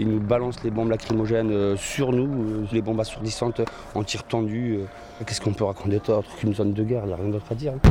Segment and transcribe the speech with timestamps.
[0.00, 3.60] Ils nous balancent les bombes lacrymogènes euh, sur nous, euh, les bombes assourdissantes
[3.94, 4.78] en tir tendu.
[4.80, 4.86] euh.
[5.24, 7.54] Qu'est-ce qu'on peut raconter d'autre qu'une zone de guerre Il n'y a rien d'autre à
[7.54, 7.74] dire.
[7.74, 7.88] hein.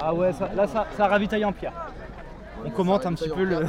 [0.00, 1.72] Ah ouais, ça- là ça, ça ravitaille en pierre.
[2.64, 3.66] On commente un petit peu le.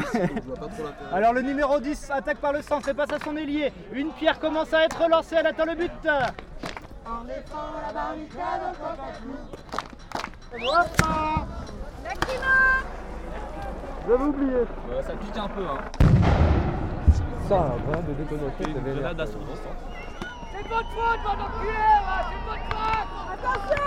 [1.13, 3.71] Alors le numéro 10 attaque par le centre et passe à son ailier.
[3.93, 5.91] Une pierre commence à être lancée, elle atteint le but.
[14.07, 15.81] Ça pique un peu, hein.
[17.49, 18.95] Ça, voilà, de déconner, ça avait l'air.
[18.95, 19.75] Grenade assourdissante.
[20.53, 21.73] C'est votre faute, votre enculé
[22.29, 23.83] C'est votre faute Attention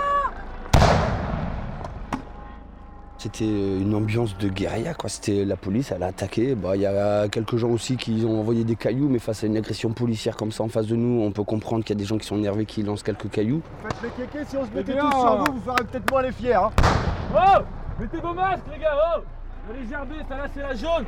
[3.17, 5.09] C'était une ambiance de guérilla, quoi.
[5.09, 6.53] C'était la police, elle a attaqué.
[6.53, 9.47] Bah, Il y a quelques gens aussi qui ont envoyé des cailloux, mais face à
[9.47, 11.99] une agression policière comme ça en face de nous, on peut comprendre qu'il y a
[11.99, 13.63] des gens qui sont énervés qui lancent quelques cailloux.
[13.81, 16.31] Faites les kékés, si on se mettait tous sur vous, vous ferez peut-être moins les
[16.31, 16.53] fiers.
[16.53, 16.69] Hein.
[17.33, 17.61] Oh
[17.99, 19.21] Mettez vos masques, les gars, oh
[19.69, 21.05] Allez, gerber, ça là, c'est la jaune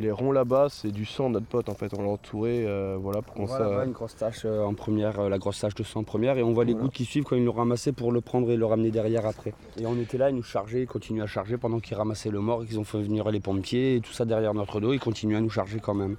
[0.00, 1.92] Les ronds là-bas, c'est du sang de notre pote en fait.
[1.98, 3.84] On l'a entouré, euh, voilà, pour qu'on Voilà, ça.
[3.84, 6.44] une grosse tache euh, en première, euh, la grosse tache de sang en première, et
[6.44, 8.64] on voit les gouttes qui suivent quand ils l'ont ramassé pour le prendre et le
[8.64, 9.54] ramener derrière après.
[9.76, 12.38] Et on était là, ils nous chargeaient, ils continuaient à charger pendant qu'ils ramassaient le
[12.38, 15.00] mort et qu'ils ont fait venir les pompiers et tout ça derrière notre dos, ils
[15.00, 16.16] continuent à nous charger quand même.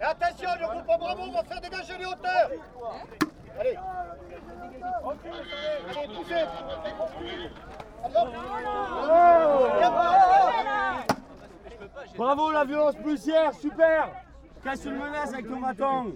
[0.00, 2.50] Et attention, le groupe en bravo, on va faire dégager les hauteurs.
[3.58, 3.76] Allez.
[5.88, 6.44] Allez, poussez.
[12.16, 14.10] Bravo la violence policière, super
[14.64, 16.12] Casse une menace avec ton bâton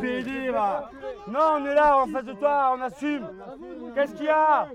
[0.00, 0.90] PD va
[1.28, 3.28] Non, on est là en face de toi, on assume
[3.94, 4.68] Qu'est-ce qu'il y a?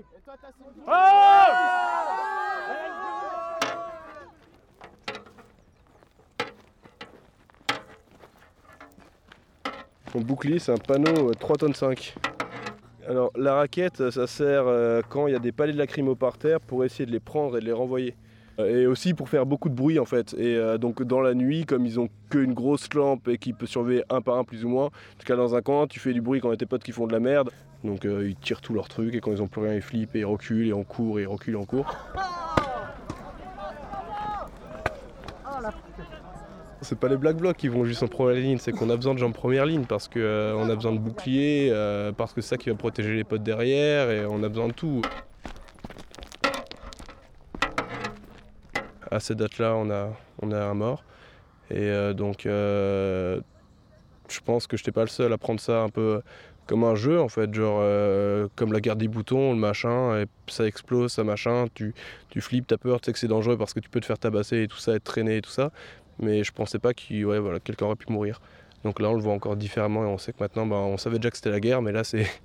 [0.86, 1.77] Oh
[10.14, 12.14] Mon bouclier, c'est un panneau euh, 3 tonnes 5.
[13.06, 16.14] Alors la raquette, euh, ça sert euh, quand il y a des palets de lacrymo
[16.14, 18.14] par terre pour essayer de les prendre et de les renvoyer.
[18.58, 20.34] Euh, Et aussi pour faire beaucoup de bruit en fait.
[20.34, 23.66] Et euh, donc dans la nuit, comme ils ont qu'une grosse lampe et qui peut
[23.66, 26.20] surveiller un par un plus ou moins, tu cales dans un coin, tu fais du
[26.20, 27.50] bruit quand il tes potes qui font de la merde.
[27.84, 30.16] Donc euh, ils tirent tous leurs trucs et quand ils ont plus rien, ils flippent
[30.16, 31.94] et ils reculent et on court et ils reculent et on court.
[36.80, 39.14] C'est pas les black blocs qui vont juste en première ligne, c'est qu'on a besoin
[39.14, 42.50] de gens en première ligne parce qu'on a besoin de boucliers, euh, parce que c'est
[42.50, 45.02] ça qui va protéger les potes derrière et on a besoin de tout.
[49.10, 51.02] À cette date-là, on a, on a un mort.
[51.70, 53.40] Et euh, donc, euh,
[54.28, 56.22] je pense que je n'étais pas le seul à prendre ça un peu
[56.66, 60.26] comme un jeu, en fait, genre euh, comme la guerre des boutons, le machin, et
[60.48, 61.94] ça explose, ça machin, tu,
[62.28, 64.18] tu flippes, t'as peur, tu sais que c'est dangereux parce que tu peux te faire
[64.18, 65.70] tabasser et tout ça, être traîné et tout ça.
[66.20, 68.40] Mais je pensais pas que voilà, quelqu'un aurait pu mourir.
[68.84, 71.18] Donc là, on le voit encore différemment et on sait que maintenant, bah, on savait
[71.18, 72.26] déjà que c'était la guerre, mais là, c'est.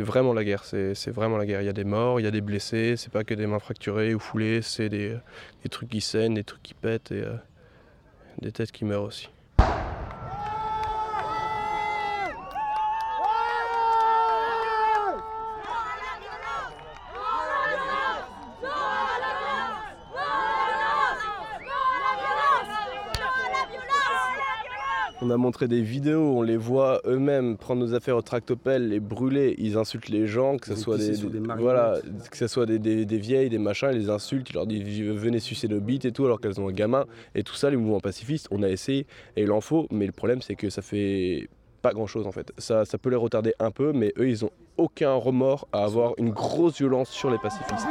[0.00, 1.62] Vraiment la guerre, c'est vraiment la guerre.
[1.62, 3.60] Il y a des morts, il y a des blessés, c'est pas que des mains
[3.60, 5.16] fracturées ou foulées, c'est des,
[5.62, 7.36] des trucs qui saignent, des trucs qui pètent et euh,
[8.42, 9.28] des têtes qui meurent aussi.
[25.22, 29.00] On a montré des vidéos, on les voit eux-mêmes prendre nos affaires au tractopelle, les
[29.00, 31.14] brûler, ils insultent les gens, que ce soit des,
[31.58, 31.94] voilà,
[32.30, 34.82] que ce soit des, des- des vieilles, des machins, ils les insultent, ils leur disent
[35.16, 37.06] venez sucer nos bites et tout, alors qu'elles ont un gamin.
[37.34, 39.06] Et tout ça, les mouvements pacifistes, on a essayé
[39.36, 41.48] et il en faut, mais le problème c'est que ça fait
[41.80, 42.52] pas grand chose en fait.
[42.58, 46.12] Ça, ça peut les retarder un peu, mais eux ils ont aucun remords à avoir
[46.18, 47.86] une grosse violence sur les pacifistes.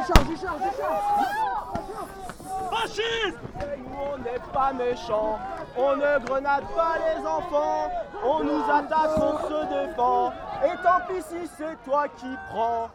[3.78, 5.40] Nous on n'est pas méchants,
[5.78, 7.91] on ne grenade pas les enfants,
[8.24, 10.31] on nous attaque, on se défend,
[10.63, 12.90] et tant pis si c'est toi qui prends.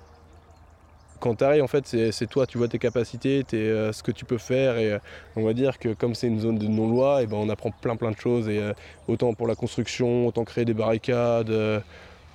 [1.21, 4.25] quand tu arrives, en fait, c'est toi, tu vois tes capacités, euh, ce que tu
[4.25, 4.79] peux faire.
[4.79, 4.99] Et euh,
[5.37, 7.97] on va dire que comme c'est une zone de non-loi, et ben, on apprend plein
[7.97, 8.49] plein de choses.
[8.49, 8.73] Et euh,
[9.09, 11.53] autant pour la construction, autant créer des barricades,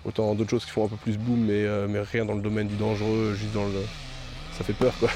[0.05, 2.67] autant d'autres choses qui font un peu plus boom, mais, mais rien dans le domaine
[2.67, 3.81] du dangereux, juste dans le.
[4.53, 5.09] Ça fait peur quoi.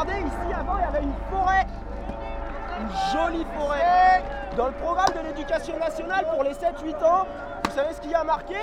[0.00, 1.66] Regarder, ici avant il y avait une forêt.
[2.80, 4.22] Une jolie forêt.
[4.56, 7.26] Dans le programme de l'éducation nationale pour les 7-8 ans,
[7.64, 8.56] vous savez ce qu'il y a marqué?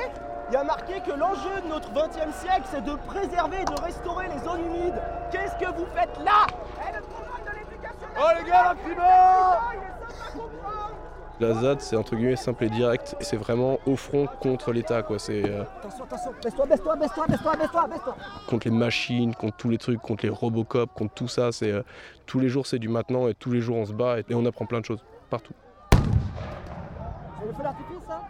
[0.50, 3.82] Il y a marqué que l'enjeu de notre 20e siècle, c'est de préserver et de
[3.82, 5.02] restaurer les zones humides.
[5.30, 6.48] Qu'est-ce que vous faites là?
[6.88, 10.96] Eh, le programme de l'éducation Oh les gars, la nationale, il est simple à comprendre.
[11.40, 13.16] La ZAD, c'est entre guillemets simple et direct.
[13.20, 15.20] C'est vraiment au front contre l'État, quoi.
[15.20, 18.16] C'est euh, Attention, attention, baisse-toi, baisse-toi, baisse-toi, baisse-toi, baisse-toi, baisse-toi.
[18.48, 21.52] contre les machines, contre tous les trucs, contre les Robocop, contre tout ça.
[21.52, 21.84] C'est euh,
[22.26, 24.36] tous les jours c'est du maintenant et tous les jours on se bat et, et
[24.36, 25.54] on apprend plein de choses partout.
[25.92, 28.22] C'est le feu d'artifice, ça?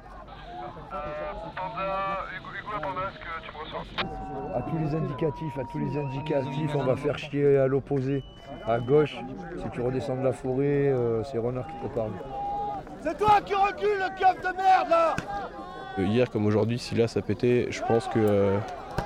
[4.55, 8.23] À tous les indicatifs, à tous les indicatifs, on va faire chier à l'opposé.
[8.65, 9.17] À gauche,
[9.57, 12.11] si tu redescends de la forêt, euh, c'est Renard qui te parle.
[13.07, 15.15] C'est toi qui recule le keuf de merde là
[15.97, 18.59] Euh, hier comme aujourd'hui, si là ça pétait, je pense que, euh,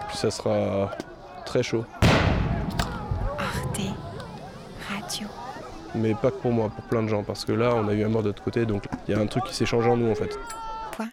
[0.10, 0.90] que ça sera
[1.46, 1.86] très chaud.
[3.38, 3.82] Arte
[4.90, 5.28] Radio.
[5.94, 8.04] Mais pas que pour moi, pour plein de gens, parce que là on a eu
[8.04, 9.98] un mort de l'autre côté, donc il y a un truc qui s'est changé en
[9.98, 10.36] nous en fait.
[10.96, 11.06] Quoi?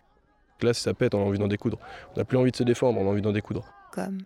[0.62, 1.76] Là si ça pète, on a envie d'en découdre.
[2.14, 3.64] On n'a plus envie de se défendre, on a envie d'en découdre.
[3.92, 4.22] Comme